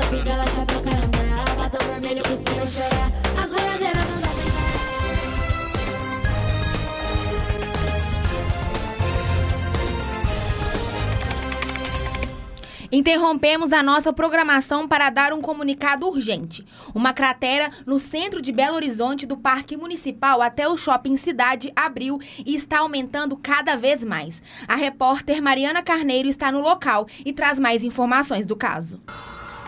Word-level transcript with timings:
Bota 0.00 0.64
pra 0.66 0.80
caramba. 0.82 1.18
Batom 1.56 1.86
vermelho 1.86 2.22
pros 2.22 2.40
chorar. 2.72 3.12
As 3.42 3.50
boiadeiras 3.50 4.04
não 4.08 4.20
pra 4.20 4.30
Interrompemos 12.92 13.72
a 13.72 13.84
nossa 13.84 14.12
programação 14.12 14.88
para 14.88 15.10
dar 15.10 15.32
um 15.32 15.40
comunicado 15.40 16.08
urgente. 16.08 16.66
Uma 16.92 17.12
cratera 17.12 17.70
no 17.86 18.00
centro 18.00 18.42
de 18.42 18.50
Belo 18.50 18.74
Horizonte, 18.74 19.26
do 19.26 19.36
Parque 19.36 19.76
Municipal 19.76 20.42
até 20.42 20.68
o 20.68 20.76
Shopping 20.76 21.16
Cidade, 21.16 21.72
abriu 21.76 22.18
e 22.44 22.54
está 22.54 22.80
aumentando 22.80 23.36
cada 23.36 23.76
vez 23.76 24.02
mais. 24.02 24.42
A 24.66 24.74
repórter 24.74 25.40
Mariana 25.40 25.82
Carneiro 25.82 26.28
está 26.28 26.50
no 26.50 26.60
local 26.60 27.06
e 27.24 27.32
traz 27.32 27.60
mais 27.60 27.84
informações 27.84 28.44
do 28.44 28.56
caso. 28.56 29.00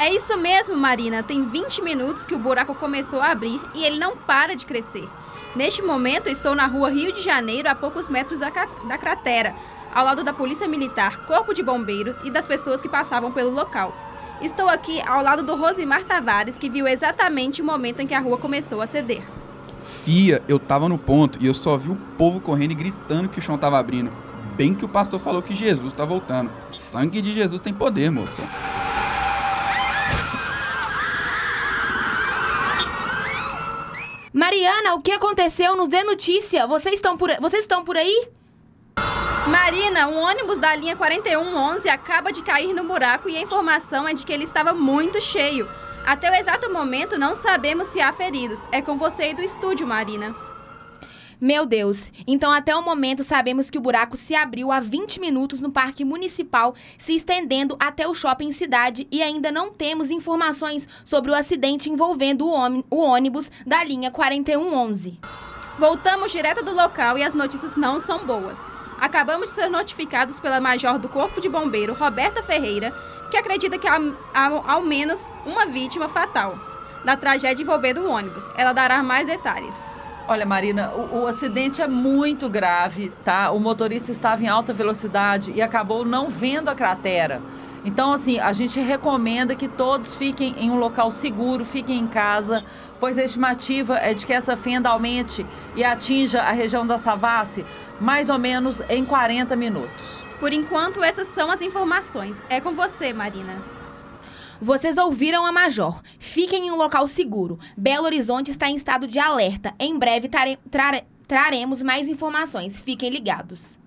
É 0.02 0.12
isso 0.12 0.36
mesmo, 0.36 0.76
Marina. 0.76 1.22
Tem 1.22 1.44
20 1.44 1.80
minutos 1.80 2.26
que 2.26 2.34
o 2.34 2.38
buraco 2.38 2.74
começou 2.74 3.20
a 3.20 3.30
abrir 3.30 3.60
e 3.72 3.84
ele 3.84 4.00
não 4.00 4.16
para 4.16 4.56
de 4.56 4.66
crescer. 4.66 5.08
Neste 5.54 5.80
momento, 5.80 6.28
estou 6.28 6.56
na 6.56 6.66
rua 6.66 6.90
Rio 6.90 7.12
de 7.12 7.22
Janeiro, 7.22 7.70
a 7.70 7.74
poucos 7.76 8.08
metros 8.08 8.40
da, 8.40 8.50
da 8.50 8.98
cratera, 8.98 9.54
ao 9.94 10.04
lado 10.04 10.24
da 10.24 10.32
Polícia 10.32 10.66
Militar, 10.66 11.24
Corpo 11.24 11.54
de 11.54 11.62
Bombeiros 11.62 12.16
e 12.24 12.32
das 12.32 12.48
pessoas 12.48 12.82
que 12.82 12.88
passavam 12.88 13.30
pelo 13.30 13.52
local. 13.52 13.94
Estou 14.40 14.68
aqui 14.68 15.00
ao 15.06 15.22
lado 15.22 15.44
do 15.44 15.54
Rosimar 15.54 16.02
Tavares, 16.02 16.56
que 16.56 16.68
viu 16.68 16.88
exatamente 16.88 17.62
o 17.62 17.64
momento 17.64 18.00
em 18.00 18.06
que 18.08 18.14
a 18.14 18.18
rua 18.18 18.38
começou 18.38 18.80
a 18.80 18.88
ceder. 18.88 19.22
Fia, 20.04 20.42
eu 20.48 20.58
tava 20.58 20.88
no 20.88 20.98
ponto 20.98 21.38
e 21.40 21.46
eu 21.46 21.54
só 21.54 21.76
vi 21.76 21.90
o 21.90 21.98
povo 22.18 22.40
correndo 22.40 22.72
e 22.72 22.74
gritando 22.74 23.28
que 23.28 23.38
o 23.38 23.42
chão 23.42 23.56
tava 23.56 23.78
abrindo. 23.78 24.10
Bem 24.56 24.74
que 24.74 24.84
o 24.84 24.88
pastor 24.88 25.20
falou 25.20 25.40
que 25.40 25.54
Jesus 25.54 25.92
tá 25.92 26.04
voltando. 26.04 26.50
Sangue 26.72 27.22
de 27.22 27.32
Jesus 27.32 27.60
tem 27.60 27.72
poder, 27.72 28.10
moça. 28.10 28.42
Mariana, 34.52 34.94
o 34.96 35.00
que 35.00 35.10
aconteceu? 35.10 35.74
Nos 35.74 35.88
dê 35.88 36.04
notícia. 36.04 36.66
Vocês 36.66 36.96
estão 36.96 37.16
por, 37.16 37.30
vocês 37.40 37.62
estão 37.62 37.82
por 37.82 37.96
aí? 37.96 38.28
Marina, 39.48 40.06
um 40.08 40.18
ônibus 40.18 40.58
da 40.58 40.76
linha 40.76 40.94
4111 40.94 41.88
acaba 41.88 42.30
de 42.30 42.42
cair 42.42 42.74
no 42.74 42.84
buraco 42.84 43.30
e 43.30 43.36
a 43.38 43.40
informação 43.40 44.06
é 44.06 44.12
de 44.12 44.26
que 44.26 44.30
ele 44.30 44.44
estava 44.44 44.74
muito 44.74 45.22
cheio. 45.22 45.66
Até 46.04 46.30
o 46.30 46.34
exato 46.34 46.70
momento 46.70 47.18
não 47.18 47.34
sabemos 47.34 47.86
se 47.86 48.02
há 48.02 48.12
feridos. 48.12 48.68
É 48.70 48.82
com 48.82 48.98
você 48.98 49.30
e 49.30 49.34
do 49.34 49.40
estúdio, 49.40 49.86
Marina. 49.86 50.36
Meu 51.44 51.66
Deus! 51.66 52.08
Então, 52.24 52.52
até 52.52 52.72
o 52.72 52.84
momento, 52.84 53.24
sabemos 53.24 53.68
que 53.68 53.76
o 53.76 53.80
buraco 53.80 54.16
se 54.16 54.32
abriu 54.32 54.70
há 54.70 54.78
20 54.78 55.18
minutos 55.18 55.60
no 55.60 55.72
Parque 55.72 56.04
Municipal, 56.04 56.72
se 56.96 57.16
estendendo 57.16 57.76
até 57.80 58.06
o 58.06 58.14
shopping 58.14 58.52
cidade 58.52 59.08
e 59.10 59.20
ainda 59.20 59.50
não 59.50 59.72
temos 59.72 60.08
informações 60.12 60.86
sobre 61.04 61.32
o 61.32 61.34
acidente 61.34 61.90
envolvendo 61.90 62.46
o 62.46 62.96
ônibus 62.96 63.50
da 63.66 63.82
linha 63.82 64.08
4111. 64.08 65.18
Voltamos 65.76 66.30
direto 66.30 66.64
do 66.64 66.72
local 66.72 67.18
e 67.18 67.24
as 67.24 67.34
notícias 67.34 67.74
não 67.74 67.98
são 67.98 68.24
boas. 68.24 68.60
Acabamos 69.00 69.48
de 69.48 69.56
ser 69.56 69.68
notificados 69.68 70.38
pela 70.38 70.60
Major 70.60 70.96
do 70.96 71.08
Corpo 71.08 71.40
de 71.40 71.48
Bombeiro, 71.48 71.92
Roberta 71.92 72.40
Ferreira, 72.44 72.94
que 73.32 73.36
acredita 73.36 73.76
que 73.78 73.88
há, 73.88 73.98
há 74.32 74.74
ao 74.74 74.82
menos 74.82 75.28
uma 75.44 75.66
vítima 75.66 76.08
fatal 76.08 76.56
da 77.04 77.16
tragédia 77.16 77.64
envolvendo 77.64 78.02
o 78.02 78.08
ônibus. 78.08 78.48
Ela 78.56 78.72
dará 78.72 79.02
mais 79.02 79.26
detalhes. 79.26 79.74
Olha, 80.28 80.46
Marina, 80.46 80.90
o, 80.90 81.22
o, 81.22 81.26
acidente 81.26 81.82
é 81.82 81.88
muito 81.88 82.48
grave, 82.48 83.12
tá? 83.24 83.50
O 83.50 83.58
motorista 83.58 84.12
estava 84.12 84.42
em 84.42 84.48
alta 84.48 84.72
velocidade 84.72 85.52
e 85.52 85.60
acabou 85.60 86.04
não 86.04 86.28
vendo 86.28 86.68
a 86.68 86.74
cratera. 86.74 87.42
Então, 87.84 88.12
assim, 88.12 88.38
a 88.38 88.52
gente 88.52 88.78
recomenda 88.78 89.56
que 89.56 89.66
todos 89.66 90.14
fiquem 90.14 90.54
em 90.56 90.70
um 90.70 90.76
local 90.76 91.10
seguro, 91.10 91.64
fiquem 91.64 91.98
em 91.98 92.06
casa, 92.06 92.64
pois 93.00 93.18
a 93.18 93.24
estimativa 93.24 93.96
é 93.96 94.14
de 94.14 94.24
que 94.24 94.32
essa 94.32 94.56
fenda 94.56 94.88
aumente 94.88 95.44
e 95.74 95.82
atinja 95.82 96.40
a 96.40 96.52
região 96.52 96.86
da 96.86 96.98
Savassi 96.98 97.64
mais 98.00 98.28
ou 98.28 98.38
menos 98.38 98.80
em 98.88 99.04
40 99.04 99.56
minutos. 99.56 100.22
Por 100.38 100.52
enquanto, 100.52 101.02
essas 101.02 101.26
são 101.28 101.50
as 101.50 101.60
informações. 101.60 102.40
É 102.48 102.60
com 102.60 102.74
você, 102.74 103.12
Marina. 103.12 103.60
Vocês 104.60 104.96
ouviram 104.96 105.44
a 105.44 105.50
Major. 105.50 106.00
Fiquem 106.32 106.68
em 106.68 106.70
um 106.70 106.76
local 106.76 107.06
seguro. 107.06 107.58
Belo 107.76 108.06
Horizonte 108.06 108.50
está 108.50 108.66
em 108.66 108.74
estado 108.74 109.06
de 109.06 109.18
alerta. 109.18 109.74
Em 109.78 109.98
breve 109.98 110.30
trare 110.30 111.04
traremos 111.28 111.82
mais 111.82 112.08
informações. 112.08 112.80
Fiquem 112.80 113.10
ligados. 113.10 113.78